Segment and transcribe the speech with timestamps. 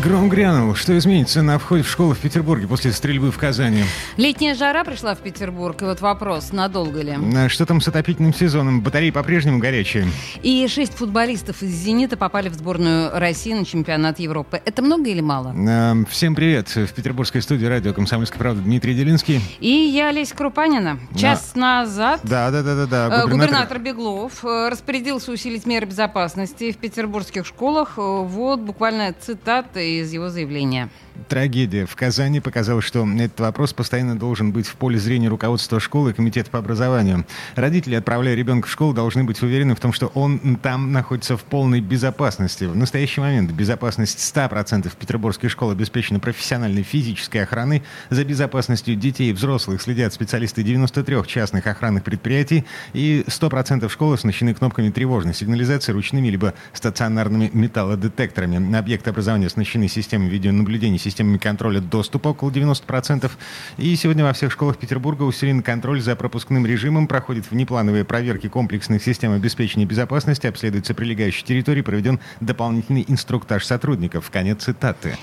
[0.00, 0.74] Гром грянул.
[0.74, 3.84] Что изменится на входе в школу в Петербурге после стрельбы в Казани?
[4.16, 5.82] Летняя жара пришла в Петербург.
[5.82, 7.14] И вот вопрос, надолго ли?
[7.36, 8.80] А Что там с отопительным сезоном?
[8.80, 10.06] Батареи по-прежнему горячие.
[10.42, 14.62] И шесть футболистов из «Зенита» попали в сборную России на чемпионат Европы.
[14.64, 15.54] Это много или мало?
[15.68, 16.68] А, Всем привет.
[16.74, 19.42] В петербургской студии радио «Комсомольская правда» Дмитрий Делинский.
[19.60, 21.00] И я, Лесь Крупанина.
[21.14, 23.24] Час назад Да, да, да, да, да.
[23.24, 27.98] э, губернатор Беглов э, распорядился усилить меры безопасности в петербургских школах.
[27.98, 29.12] Э, Вот буквально
[29.82, 30.88] из его заявления.
[31.28, 36.10] Трагедия в Казани показала, что этот вопрос постоянно должен быть в поле зрения руководства школы
[36.10, 37.26] и комитета по образованию.
[37.54, 41.44] Родители, отправляя ребенка в школу, должны быть уверены в том, что он там находится в
[41.44, 42.64] полной безопасности.
[42.64, 47.82] В настоящий момент безопасность 100% петербургских школ обеспечена профессиональной физической охраной.
[48.10, 52.64] За безопасностью детей и взрослых следят специалисты 93 частных охранных предприятий.
[52.92, 58.76] И 100% школ оснащены кнопками тревожной сигнализации, ручными либо стационарными металлодетекторами.
[58.76, 63.30] Объекты образования оснащены системой видеонаблюдения, системами контроля доступа около 90%.
[63.78, 69.02] И сегодня во всех школах Петербурга усилен контроль за пропускным режимом, проходят внеплановые проверки комплексных
[69.02, 74.30] систем обеспечения безопасности, обследуется прилегающая территория, проведен дополнительный инструктаж сотрудников.
[74.30, 75.16] Конец цитаты.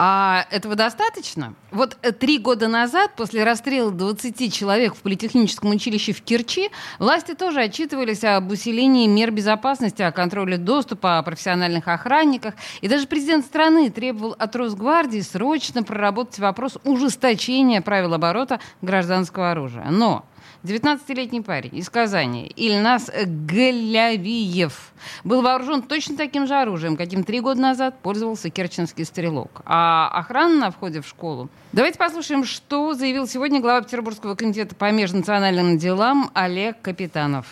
[0.00, 1.54] А этого достаточно?
[1.72, 7.34] Вот э, три года назад, после расстрела 20 человек в политехническом училище в Керчи, власти
[7.34, 12.54] тоже отчитывались об усилении мер безопасности, о контроле доступа, о профессиональных охранниках.
[12.80, 19.86] И даже президент страны требовал от Росгвардии срочно проработать вопрос ужесточения правил оборота гражданского оружия.
[19.90, 20.24] Но
[20.64, 24.92] 19-летний парень из Казани, Ильнас Галявиев,
[25.22, 29.62] был вооружен точно таким же оружием, каким три года назад пользовался керченский стрелок.
[29.64, 31.48] А охрана на входе в школу...
[31.72, 37.46] Давайте послушаем, что заявил сегодня глава Петербургского комитета по межнациональным делам Олег Капитанов.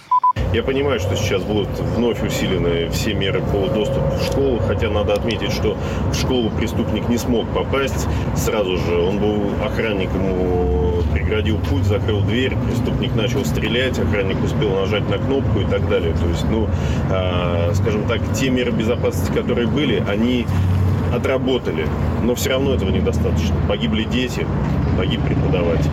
[0.56, 5.12] Я понимаю, что сейчас будут вновь усилены все меры по доступу в школу, хотя надо
[5.12, 5.77] отметить, что
[6.11, 8.97] в школу преступник не смог попасть сразу же.
[8.97, 15.19] Он был охранник, ему преградил путь, закрыл дверь, преступник начал стрелять, охранник успел нажать на
[15.19, 16.15] кнопку и так далее.
[16.15, 16.67] То есть, ну,
[17.11, 20.47] а, скажем так, те меры безопасности, которые были, они
[21.15, 21.87] отработали,
[22.23, 23.55] но все равно этого недостаточно.
[23.69, 24.47] Погибли дети,
[24.97, 25.91] погиб преподаватель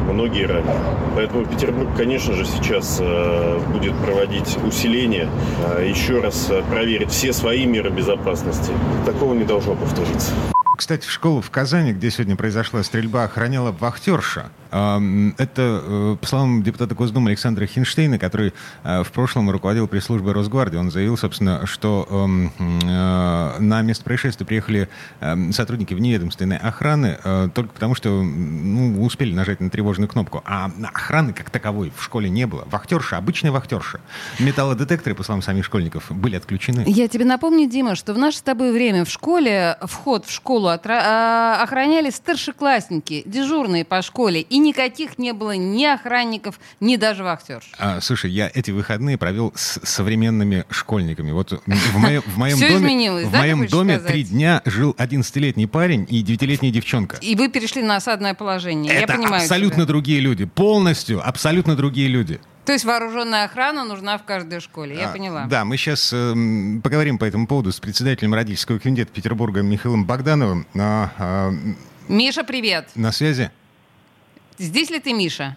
[0.00, 0.72] многие ранены.
[1.14, 5.28] Поэтому Петербург, конечно же, сейчас э, будет проводить усиление,
[5.76, 8.72] э, еще раз э, проверить все свои меры безопасности.
[9.06, 10.32] Такого не должно повториться.
[10.80, 14.50] Кстати, в школу в Казани, где сегодня произошла стрельба, охраняла вахтерша.
[14.70, 18.54] Это, э, по словам депутата Госдумы Александра Хинштейна, который
[18.84, 24.88] э, в прошлом руководил пресс-службой Росгвардии, он заявил, собственно, что э, на место происшествия приехали
[25.52, 27.18] сотрудники вневедомственной охраны
[27.52, 30.42] только потому, что ну, успели нажать на тревожную кнопку.
[30.46, 32.66] А охраны как таковой в школе не было.
[32.70, 34.00] Вахтерша, обычная вахтерша.
[34.38, 36.84] Металлодетекторы, по словам самих школьников, были отключены.
[36.86, 40.69] Я тебе напомню, Дима, что в наше с тобой время в школе вход в школу
[40.74, 47.70] охраняли старшеклассники, дежурные по школе, и никаких не было ни охранников, ни даже вахтерш.
[47.78, 51.32] А, слушай, я эти выходные провел с современными школьниками.
[51.32, 54.12] Вот в моем, в моем Всё доме, изменилось, в да, моем доме сказать?
[54.12, 57.16] три дня жил 11-летний парень и 9-летняя девчонка.
[57.20, 58.92] И вы перешли на осадное положение.
[58.92, 59.86] Я Это понимаю абсолютно тебя.
[59.86, 60.44] другие люди.
[60.44, 62.40] Полностью, абсолютно другие люди.
[62.70, 64.96] То есть вооруженная охрана нужна в каждой школе.
[64.96, 65.46] Я А, поняла.
[65.46, 66.10] Да, мы сейчас
[66.84, 70.68] поговорим по этому поводу с председателем родительского комитета Петербурга Михаилом Богдановым.
[70.78, 71.50] А, а,
[72.06, 72.88] Миша, привет.
[72.94, 73.50] на связи?
[74.56, 75.56] Здесь ли ты, Миша?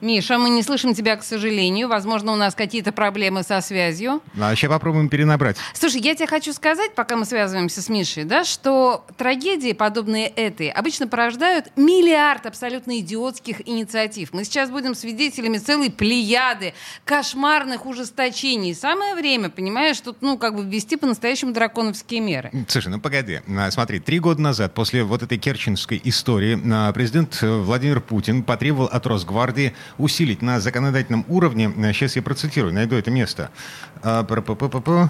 [0.00, 1.88] Миша, мы не слышим тебя, к сожалению.
[1.88, 4.20] Возможно, у нас какие-то проблемы со связью.
[4.38, 5.56] А сейчас попробуем перенабрать.
[5.74, 10.68] Слушай, я тебе хочу сказать, пока мы связываемся с Мишей, да, что трагедии, подобные этой,
[10.68, 14.32] обычно порождают миллиард абсолютно идиотских инициатив.
[14.32, 16.74] Мы сейчас будем свидетелями целой плеяды
[17.04, 18.74] кошмарных ужесточений.
[18.74, 22.50] Самое время, понимаешь, тут, ну, как бы ввести по-настоящему драконовские меры.
[22.68, 23.40] Слушай, ну погоди.
[23.48, 28.42] А, Смотри, три года назад, после вот этой керченской истории, а, президент э, Владимир Путин
[28.42, 33.50] потребовал от Росгвардии усилить на законодательном уровне, сейчас я процитирую, найду это место,
[34.02, 34.24] А.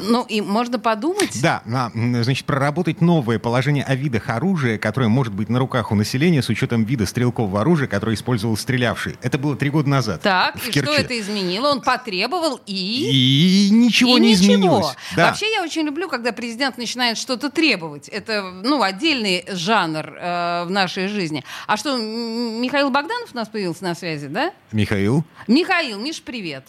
[0.01, 1.41] Ну, и можно подумать...
[1.43, 1.63] Да,
[1.95, 6.49] значит, проработать новое положение о видах оружия, которое может быть на руках у населения с
[6.49, 9.17] учетом вида стрелкового оружия, которое использовал стрелявший.
[9.23, 10.23] Это было три года назад.
[10.23, 10.81] Так, и Керчи.
[10.81, 11.69] что это изменило?
[11.69, 13.67] Он потребовал и...
[13.67, 14.45] И ничего И не ничего.
[14.45, 14.97] изменилось.
[15.17, 15.27] Да.
[15.29, 18.09] Вообще я очень люблю, когда президент начинает что-то требовать.
[18.09, 21.45] Это, ну, отдельный жанр э, в нашей жизни.
[21.67, 24.53] А что, Михаил Богданов у нас появился на связи, да?
[24.73, 25.25] Михаил.
[25.47, 26.65] Михаил, Миш, привет.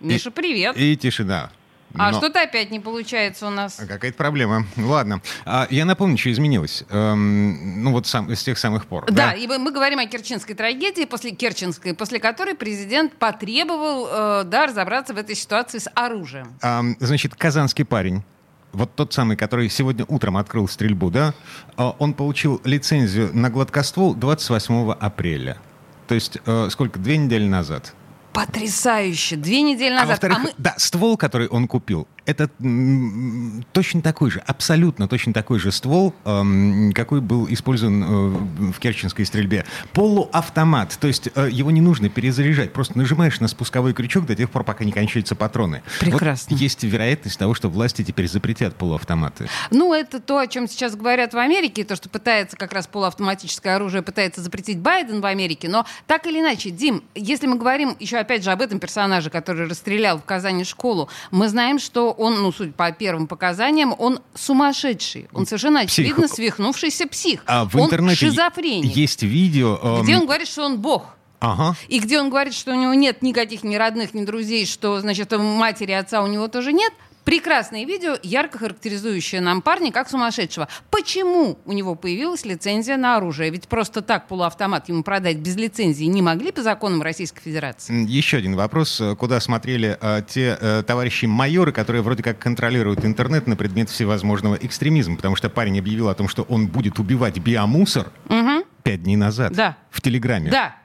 [0.00, 0.76] Миша, привет.
[0.76, 1.50] И тишина.
[1.94, 3.80] А Но- что-то опять не получается у нас.
[3.80, 4.66] А Какая-то проблема.
[4.76, 5.22] Ладно.
[5.46, 6.84] А, я напомню, что изменилось.
[6.90, 9.06] Эм, ну вот сам, с тех самых пор.
[9.10, 14.66] Да, и мы говорим о Керченской трагедии, после Керченской, после которой президент потребовал э, да,
[14.66, 16.58] разобраться в этой ситуации с оружием.
[16.60, 18.22] Ам, значит, казанский парень,
[18.72, 21.32] вот тот самый, который сегодня утром открыл стрельбу, да,
[21.76, 25.56] а, он получил лицензию на гладкоствол 28 апреля.
[26.08, 26.98] То есть э, сколько?
[26.98, 27.94] Две недели назад.
[28.32, 29.36] Потрясающе.
[29.36, 30.08] Две недели А назад.
[30.08, 32.50] во-вторых, А мы- да, ствол, который он купил, это
[33.72, 39.24] точно такой же, абсолютно точно такой же ствол, эм, какой был использован э, в керченской
[39.24, 39.64] стрельбе.
[39.94, 44.50] Полуавтомат, то есть э, его не нужно перезаряжать, просто нажимаешь на спусковой крючок до тех
[44.50, 45.82] пор, пока не кончаются патроны.
[46.00, 46.48] Прекрасно.
[46.50, 49.48] Вот есть вероятность того, что власти теперь запретят полуавтоматы.
[49.70, 53.76] Ну, это то, о чем сейчас говорят в Америке, то, что пытается как раз полуавтоматическое
[53.76, 55.70] оружие, пытается запретить Байден в Америке.
[55.70, 59.66] Но так или иначе, Дим, если мы говорим еще опять же об этом персонаже, который
[59.66, 65.28] расстрелял в Казани школу, мы знаем, что он, ну, судя по первым показаниям, он сумасшедший.
[65.32, 66.04] Он совершенно Псих.
[66.04, 67.42] очевидно свихнувшийся псих.
[67.46, 68.94] А в он интернете шизофреник.
[68.96, 69.78] есть видео...
[69.82, 71.04] эм, Где он говорит, что он бог.
[71.40, 71.76] Ага.
[71.86, 75.30] И где он говорит, что у него нет никаких ни родных, ни друзей, что, значит,
[75.38, 76.92] матери отца у него тоже нет.
[77.28, 80.66] Прекрасное видео, ярко характеризующее нам парня как сумасшедшего.
[80.90, 83.50] Почему у него появилась лицензия на оружие?
[83.50, 88.08] Ведь просто так полуавтомат ему продать без лицензии не могли по законам Российской Федерации.
[88.08, 88.98] Еще один вопрос.
[89.02, 93.90] Э, Куда смотрели э, те э, товарищи майоры, которые вроде как контролируют интернет на предмет
[93.90, 95.16] всевозможного экстремизма?
[95.16, 98.62] Потому что парень объявил о том, что он будет убивать биомусор Мгм.
[98.82, 99.76] пять дней назад Да.
[99.90, 100.50] в Телеграме.
[100.50, 100.76] Да.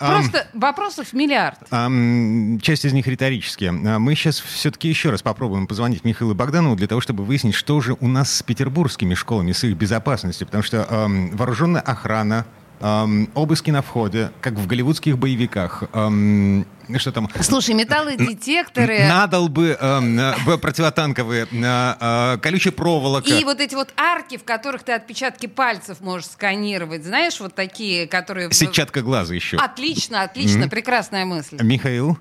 [0.00, 1.58] Ам, Просто вопросов миллиард.
[1.70, 3.70] ам, часть из них риторические.
[3.70, 7.80] А Мы сейчас все-таки еще раз попробуем позвонить Михаилу Богданову для того, чтобы выяснить, что
[7.80, 10.46] же у нас с петербургскими школами, с их безопасностью.
[10.46, 12.44] Потому что ам, вооруженная охрана,
[12.80, 15.84] ам, обыски на входе, как в голливудских боевиках.
[15.92, 16.66] ам,
[16.98, 17.30] что там?
[17.40, 19.06] Слушай, металлодетекторы...
[19.08, 23.30] Надал бы эм, э, противотанковые, э, э, колючая проволока.
[23.30, 28.06] И вот эти вот арки, в которых ты отпечатки пальцев можешь сканировать, знаешь, вот такие,
[28.06, 28.52] которые...
[28.52, 29.56] Сетчатка глаза еще.
[29.56, 30.70] Отлично, отлично, Мгм.
[30.70, 31.56] прекрасная мысль.
[31.62, 32.18] Михаил?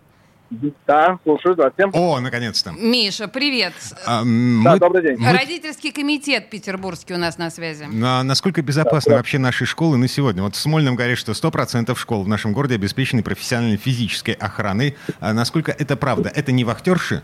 [0.88, 1.90] Да, слушаю, да, всем.
[1.94, 2.72] О, наконец-то.
[2.72, 3.74] Миша, привет.
[4.06, 5.18] А, м, Да, мы- добрый день.
[5.18, 7.86] мы- Родительский комитет петербургский у нас на связи.
[8.04, 10.44] А насколько безопасны вообще наши школы на сегодня?
[10.44, 14.96] Вот в Смольном говорят, что 100% школ в нашем городе обеспечены профессиональной физической охраной.
[15.20, 16.32] А насколько это правда?
[16.34, 17.24] Это не вахтерши?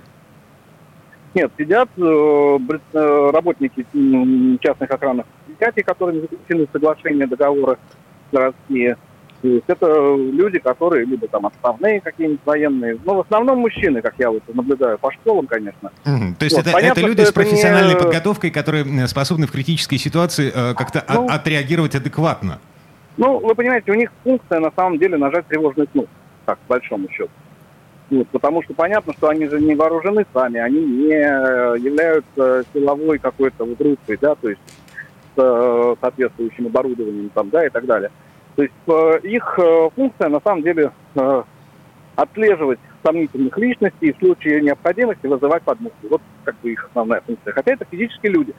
[1.36, 3.86] Нет, сидят э, э, работники
[4.64, 7.78] частных охранных предприятий, которыми заключены соглашения, договоры
[8.32, 8.98] городские.
[9.42, 14.16] То есть это люди, которые либо там отставные какие-нибудь военные, но в основном мужчины, как
[14.18, 15.92] я вот наблюдаю по школам, конечно.
[16.06, 16.36] Мгм.
[16.36, 19.48] То есть Вот, это, понятно, это люди с это не- профессиональной подготовкой, которые м, способны
[19.48, 21.28] в критической ситуации э, как-то Ну.
[21.30, 22.60] отреагировать адекватно.
[23.16, 26.12] Ну, вы понимаете, у них функция на самом деле нажать тревожную кнопку,
[26.46, 27.32] так, по большому счету.
[28.10, 33.20] Вот, потому что понятно, что они же не вооружены сами, они не э, являются силовой
[33.20, 34.62] какой-то вот группой, да, то есть
[35.36, 38.10] с э, соответствующим оборудованием там, да, и так далее.
[38.60, 41.44] То есть э, их э, функция на самом деле э,
[42.18, 45.96] отслеживать сомнительных личностей и в случае необходимости вызывать подмогу.
[46.10, 47.54] Вот как бы их основная функция.
[47.54, 48.54] Хотя это физические люди.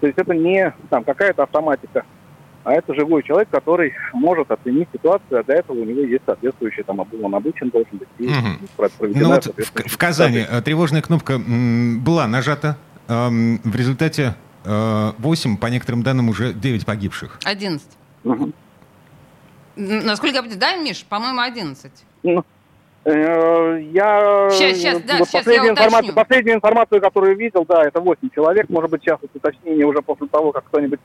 [0.00, 2.04] То есть это не там какая-то автоматика,
[2.64, 6.82] а это живой человек, который может оценить ситуацию, а для этого у него есть соответствующий
[6.82, 8.28] там он обучен должен быть и
[8.98, 12.76] проведена Ну вот в, в Казани э, тревожная кнопка была нажата.
[13.06, 14.34] Эм, В результате
[14.64, 17.38] 8, по некоторым данным, уже 9 погибших.
[17.44, 17.86] 11.
[18.24, 18.52] Мгм.
[19.76, 21.04] Насколько я понимаю, да, Миш?
[21.04, 21.90] По-моему, 11.
[22.22, 22.44] Ну,
[23.04, 26.14] э, Я Щас, щас, да, вот последнюю, я информацию, уточню.
[26.14, 28.68] последнюю информацию, которую видел, да, это 8 человек.
[28.68, 31.00] Может быть, сейчас это уточнение уже после того, как кто-нибудь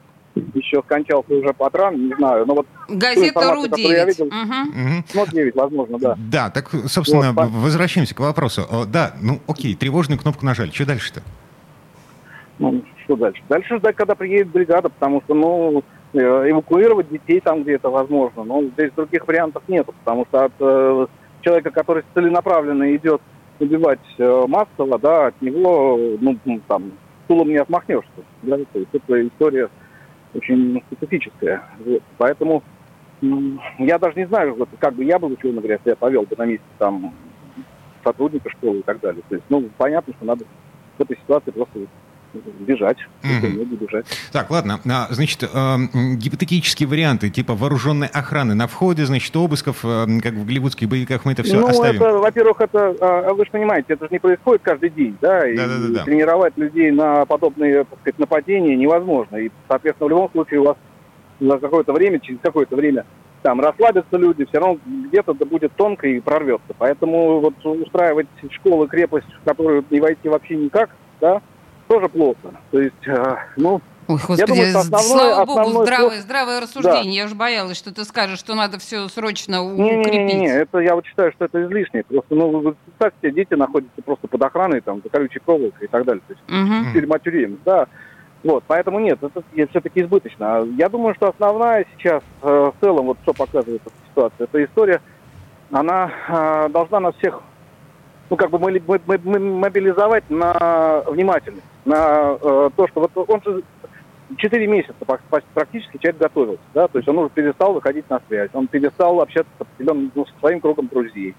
[0.54, 2.46] еще скончался уже по ран, не знаю.
[2.46, 4.08] Но вот Газета информацию, которую я РУ-9.
[4.08, 4.26] видел.
[4.28, 4.84] Мгм.
[4.84, 5.06] Мгм.
[5.14, 6.16] ну, 9, возможно, да.
[6.18, 8.66] Да, так, собственно, Вот, возвращаемся к вопросу.
[8.70, 10.70] О, Да, ну окей, тревожную кнопку нажали.
[10.72, 11.22] Что дальше-то?
[12.60, 13.42] Ну, что дальше?
[13.50, 18.44] Дальше ждать, когда приедет бригада, потому что, ну, эвакуировать детей там, где это возможно.
[18.44, 21.08] Но здесь других вариантов нет, потому что от э,
[21.42, 23.22] человека, который целенаправленно идет
[23.60, 26.92] убивать э, массово, да, от него, ну, м, там,
[27.26, 28.10] стулом не отмахнешься.
[28.42, 28.58] Да?
[28.58, 29.70] То есть это история
[30.34, 31.64] очень специфическая.
[31.86, 32.02] Вот.
[32.18, 32.64] Поэтому
[33.78, 36.36] я даже не знаю, вот, как бы я был, условно говоря, если я повел бы
[36.38, 37.14] на месте там
[38.04, 39.22] сотрудника школы и так далее.
[39.28, 40.46] То есть, ну, понятно, что надо
[40.98, 41.80] в этой ситуации просто
[42.34, 44.06] бежать, не бежать.
[44.32, 44.80] Так, ладно.
[44.90, 50.46] А, Значит, эм, гипотетические варианты, типа вооруженной охраны на входе, значит, обысков, эм, как в
[50.46, 52.02] голливудских боевиках, мы это все ну, оставим.
[52.02, 55.56] это, во-первых, это, а, вы же понимаете, это же не происходит каждый день, да, и
[55.56, 56.04] Да-да-да-да.
[56.04, 59.38] тренировать людей на подобные, так сказать, нападения невозможно.
[59.38, 60.78] И, соответственно, в любом случае у вас
[61.40, 63.06] за какое-то время, через какое-то время
[63.42, 66.74] там расслабятся люди, все равно где-то да будет тонко и прорвется.
[66.78, 70.90] Поэтому вот устраивать школы, крепость, в которую не войти вообще никак,
[71.22, 71.42] да,
[71.90, 72.54] тоже плохо.
[72.72, 76.22] То есть, э, ну, Ой, господи, Я думаю, что основное- слава богу, основной здравое, фокус-
[76.24, 77.16] здравое рассуждение.
[77.16, 80.50] Я уж боялась, что ты скажешь, что надо все срочно у- Не-не-не, укрепить.
[80.50, 82.04] это я вот считаю, что это излишне.
[82.04, 86.06] Просто, ну, вы представьте, дети находятся просто под охраной, там, за колючей проволокой и так
[86.06, 86.24] далее.
[86.28, 86.94] То есть, Мгм.
[86.94, 87.86] тюрьма тюрем, да.
[88.44, 90.58] Вот, поэтому нет, это все-таки избыточно.
[90.60, 94.64] А Я думаю, что основная сейчас э, в целом, вот что показывает эта ситуация, эта
[94.66, 95.02] история,
[95.72, 97.42] она э, должна нас всех,
[98.32, 103.12] ну, как бы мы, мы- мы- мы мобилизовать на внимательность, на э, то, что вот
[103.30, 103.64] он же
[104.38, 104.94] 4 месяца
[105.54, 109.52] практически человек готовился, да, то есть он уже перестал выходить на связь, он перестал общаться
[109.58, 111.36] с определенным, ну, со своим кругом друзей,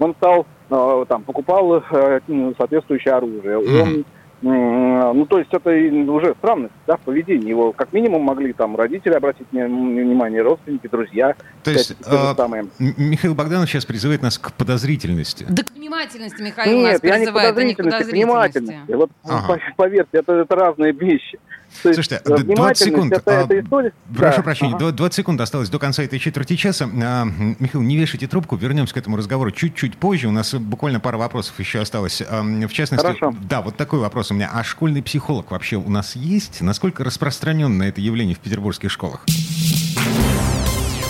[0.00, 2.20] он стал, э, там, покупал э,
[2.58, 4.04] соответствующее оружие, он М,
[4.46, 5.70] Ну, то есть это
[6.12, 7.72] уже странность, да, в поведении его.
[7.72, 11.34] Как минимум могли там родители обратить внимание, родственники, друзья.
[11.62, 11.96] То есть.
[12.06, 15.46] М- Михаил Богданов сейчас призывает нас к подозрительности.
[15.48, 18.58] Да к внимательности, Михаил, нас Нет, я не к призывает, а не к подозрительности, подозрительности.
[18.58, 18.92] внимательности.
[18.94, 19.54] Вот Ага.
[19.54, 21.38] по- поверьте, это, это разные вещи.
[21.82, 23.12] То есть, Слушайте, э, д- 20 внимательность секунд.
[23.12, 23.92] Это, А, это.
[24.16, 24.86] Прошу Да, прощения, ага.
[24.86, 26.88] дв- 20 секунд осталось до конца этой четверти часа.
[27.02, 27.24] А,
[27.58, 30.28] Михаил, не вешайте трубку, вернемся к этому разговору чуть-чуть позже.
[30.28, 32.22] У нас буквально пара вопросов еще осталось.
[32.26, 33.34] А, В частности, Хорошо.
[33.48, 34.50] да, вот такой вопрос у меня.
[34.52, 36.60] А школьный психолог вообще у нас есть?
[36.60, 39.24] Насколько распространенно это явление в петербургских школах?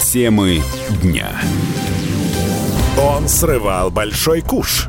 [0.03, 0.63] Темы
[1.03, 1.29] дня.
[2.99, 4.89] Он срывал большой куш.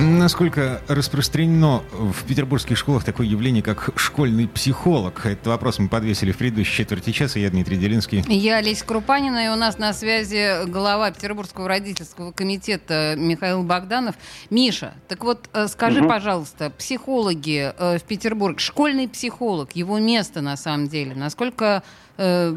[0.00, 5.26] Насколько распространено в петербургских школах такое явление, как школьный психолог?
[5.26, 7.38] Этот вопрос мы подвесили в предыдущей четверти часа.
[7.38, 8.24] Я Дмитрий Делинский.
[8.26, 14.14] Я Олеся Крупанина, и у нас на связи глава Петербургского родительского комитета Михаил Богданов.
[14.48, 20.56] Миша, так вот э, скажи, пожалуйста, психологи э, в Петербург, школьный психолог, его место на
[20.56, 21.82] самом деле, насколько,
[22.16, 22.54] э,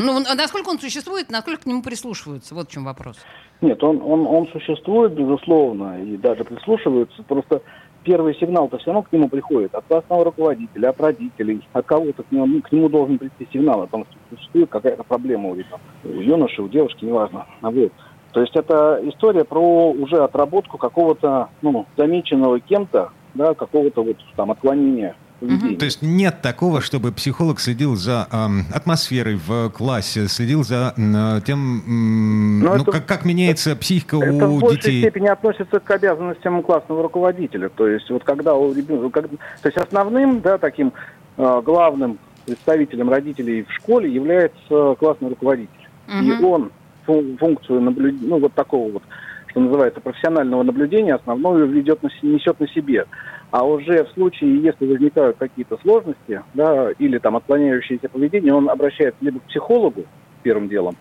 [0.00, 2.56] ну, насколько он существует, насколько к нему прислушиваются?
[2.56, 3.18] Вот в чем вопрос.
[3.62, 7.22] Нет, он, он, он существует, безусловно, и даже прислушиваются.
[7.22, 7.62] Просто
[8.02, 12.32] первый сигнал-то все равно к нему приходит от классного руководителя, от родителей, от кого-то к
[12.32, 16.08] нему, к нему должен прийти сигнал о том, что существует какая-то проблема у ребенка, у
[16.08, 17.46] юноши, у девушки, неважно.
[17.60, 17.92] Вот.
[18.32, 24.50] То есть это история про уже отработку какого-то, ну, замеченного кем-то, да, какого-то вот там
[24.50, 25.14] отклонения
[25.46, 25.76] поведения.
[25.76, 31.40] То есть нет такого, чтобы психолог следил за эм, атмосферой в классе, следил за м,
[31.42, 35.00] тем, м, Ну, ну, это- как, как меняется психика Это в у большей детей.
[35.00, 37.68] степени относится к обязанностям классного руководителя.
[37.68, 40.92] То есть вот когда у ребенка, как- то есть основным, да, таким
[41.38, 45.88] э, главным представителем родителей в школе является классный руководитель.
[46.08, 46.44] И Мгм.
[46.44, 46.70] он
[47.06, 49.02] фун- функцию наблюдения, ну вот такого вот,
[49.46, 53.06] что называется, профессионального наблюдения, основную ведет на, се- несет на себе.
[53.52, 59.22] А уже в случае, если возникают какие-то сложности, да, или там отклоняющееся поведение, он обращается
[59.22, 60.06] либо к психологу
[60.42, 60.96] первым делом,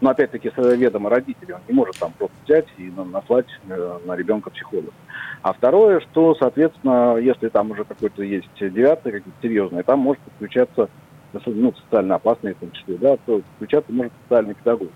[0.00, 3.98] но опять-таки с ведома родителей, он не может там просто взять и на- наслать э,
[4.06, 4.92] на ребенка психолога.
[5.42, 10.88] А второе, что, соответственно, если там уже какой-то есть девятый, какие-то серьезные, там может подключаться,
[11.44, 14.90] ну, социально опасные в том числе, да, то подключаться может социальный педагог.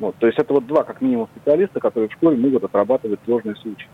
[0.00, 3.54] Вот, то есть это вот два, как минимум, специалиста, которые в школе могут отрабатывать сложные
[3.54, 3.86] случаи,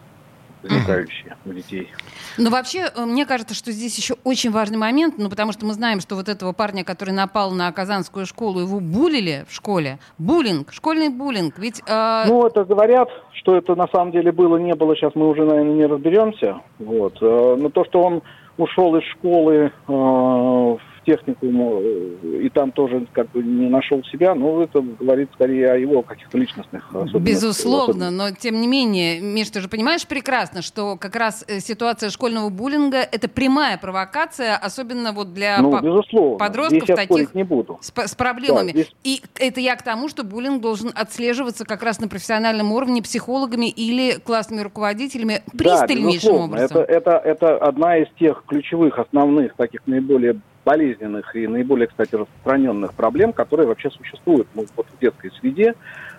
[0.69, 1.91] возникающие у детей.
[2.39, 5.73] Ну, вообще, э, мне кажется, что здесь еще очень важный момент, ну, потому что мы
[5.73, 9.99] знаем, что вот этого парня, который напал на Казанскую школу, его булили в школе.
[10.19, 11.59] Буллинг, школьный буллинг.
[11.59, 15.29] Ведь э, Ну, это говорят, что это на самом деле было, не было, сейчас мы
[15.29, 16.61] уже, наверное, не разберемся.
[16.79, 17.19] Вот.
[17.21, 18.23] Э, Но то, что он
[18.59, 24.35] ушел из школы э, в техникум э, и там тоже как бы не нашел себя,
[24.35, 27.23] но это говорит скорее о его каких-то личностных особенностях.
[27.23, 32.11] Безусловно, но тем не менее, Миш, ты же понимаешь прекрасно, что как раз э, ситуация
[32.11, 36.39] школьного буллинга– это прямая провокация, особенно вот для ну, безусловно.
[36.39, 37.79] подростков здесь таких не буду.
[37.81, 38.73] С, с проблемами.
[38.73, 38.95] Да, здесь...
[39.05, 43.67] И это я к тому, что буллинг должен отслеживаться как раз на профессиональном уровне психологами
[43.67, 46.79] или классными руководителями пристальнейшим да, образом.
[46.79, 52.93] Это, это, это одна из тех ключевых, основных, таких наиболее болезненных и наиболее, кстати, распространенных
[52.93, 55.75] проблем, которые вообще существуют ну, вот в детской среде.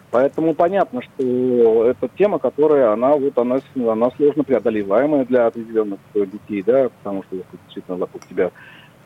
[0.09, 6.63] Поэтому понятно, что это тема, которая, она, вот, она, она сложно преодолеваемая для определенных детей,
[6.63, 8.51] да, потому что если действительно вокруг тебя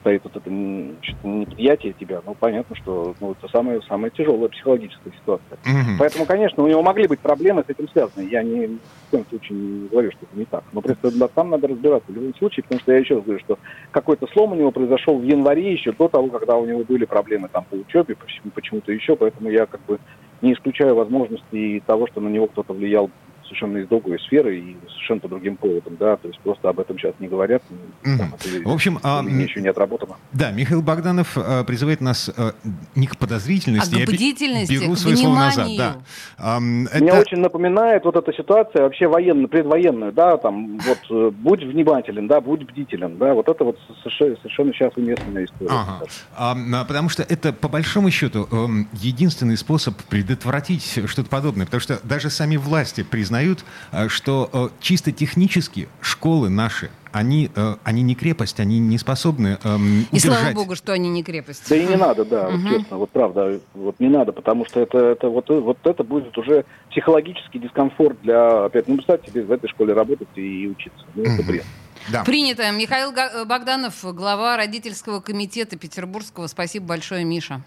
[0.02, 5.58] стоит вот это неприятие тебя, ну, понятно, что ну, это самая, самая тяжелая психологическая ситуация.
[5.64, 5.96] Mm-hmm.
[5.98, 8.28] Поэтому, конечно, у него могли быть проблемы с этим связаны.
[8.30, 10.64] Я не, в коем случае не говорю, что это не так.
[10.74, 13.40] Но просто да, там надо разбираться в любом случае, потому что я еще раз говорю,
[13.40, 13.60] что
[13.92, 17.48] какой-то слом у него произошел в январе еще до того, когда у него были проблемы
[17.48, 18.16] там по учебе,
[18.54, 20.00] почему-то еще, поэтому я как бы
[20.42, 23.10] не исключаю возможности того, что на него кто-то влиял
[23.52, 26.98] совершенно из другой сферы и совершенно по другим поводам, да, то есть просто об этом
[26.98, 27.62] сейчас не говорят.
[28.04, 28.18] Mm-hmm.
[28.18, 30.16] Там, это, в общем, а, еще не отработано.
[30.32, 32.54] Да, Михаил Богданов а, призывает нас а,
[32.96, 35.68] не к подозрительности, а к бдительности, я беру к свои слова назад.
[35.78, 35.98] Да.
[36.38, 37.04] А, это...
[37.04, 42.28] Мне очень напоминает вот эта ситуация вообще военную, предвоенную, да, там вот э, будь внимателен,
[42.28, 45.72] да, будь бдителен, да, вот это вот совершенно, совершенно сейчас уместная история.
[45.72, 46.06] Ага.
[46.38, 48.48] А, потому что это по большому счету
[48.94, 54.70] единственный способ предотвратить что-то подобное, потому что даже сами власти признают признают, э, что э,
[54.80, 60.54] чисто технически школы наши, они, э, они не крепость, они не способны эм, И слава
[60.54, 61.68] богу, что они не крепость.
[61.70, 62.58] Да и не надо, да, угу.
[62.58, 66.38] вот честно, вот правда, вот не надо, потому что это, это вот, вот это будет
[66.38, 71.06] уже психологический дискомфорт для, опять, ну, представьте себе в этой школе работать и учиться.
[71.16, 71.66] Ну, это бред.
[72.10, 72.24] Да.
[72.24, 72.70] Принято.
[72.72, 73.14] Михаил
[73.46, 76.48] Богданов, глава родительского комитета Петербургского.
[76.48, 77.62] Спасибо большое, Миша.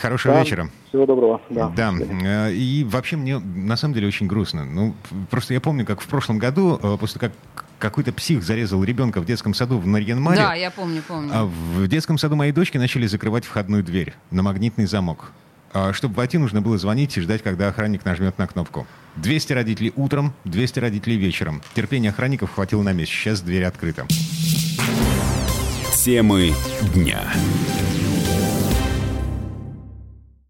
[0.00, 0.40] Хорошего да.
[0.40, 0.70] вечера.
[0.88, 1.40] Всего доброго.
[1.50, 1.68] Да.
[1.76, 1.92] да.
[2.22, 4.64] Э, и вообще мне на самом деле очень грустно.
[4.64, 4.94] Ну,
[5.30, 7.32] просто я помню, как в прошлом году, э, после как
[7.78, 10.38] какой-то псих зарезал ребенка в детском саду в Нарьянмаре.
[10.38, 11.30] Да, я помню, помню.
[11.32, 15.32] А в детском саду моей дочки начали закрывать входную дверь на магнитный замок.
[15.72, 18.86] А чтобы войти, нужно было звонить и ждать, когда охранник нажмет на кнопку.
[19.16, 21.62] 200 родителей утром, 200 родителей вечером.
[21.74, 23.12] Терпения охранников хватило на месяц.
[23.12, 24.06] Сейчас дверь открыта.
[26.04, 26.54] Темы
[26.94, 27.20] дня.